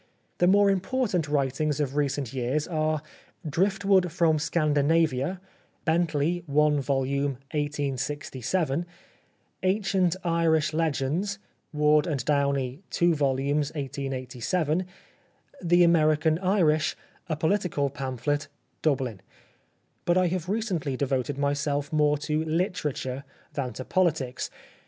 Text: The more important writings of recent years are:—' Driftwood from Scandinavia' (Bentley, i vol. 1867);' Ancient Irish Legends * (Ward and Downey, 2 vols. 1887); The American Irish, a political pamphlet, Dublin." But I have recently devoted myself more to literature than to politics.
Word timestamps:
The 0.39 0.47
more 0.47 0.71
important 0.71 1.29
writings 1.29 1.79
of 1.79 1.95
recent 1.95 2.33
years 2.33 2.67
are:—' 2.67 3.03
Driftwood 3.47 4.11
from 4.11 4.39
Scandinavia' 4.39 5.39
(Bentley, 5.85 6.43
i 6.49 6.69
vol. 6.81 7.01
1867);' 7.01 8.87
Ancient 9.61 10.15
Irish 10.23 10.73
Legends 10.73 11.37
* 11.57 11.71
(Ward 11.71 12.07
and 12.07 12.25
Downey, 12.25 12.81
2 12.89 13.13
vols. 13.13 13.37
1887); 13.75 14.87
The 15.61 15.83
American 15.83 16.39
Irish, 16.39 16.97
a 17.29 17.35
political 17.35 17.91
pamphlet, 17.91 18.47
Dublin." 18.81 19.21
But 20.05 20.17
I 20.17 20.29
have 20.29 20.49
recently 20.49 20.97
devoted 20.97 21.37
myself 21.37 21.93
more 21.93 22.17
to 22.25 22.43
literature 22.43 23.23
than 23.53 23.73
to 23.73 23.85
politics. 23.85 24.49